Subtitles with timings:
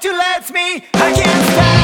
[0.00, 1.83] to let me, I can't stop.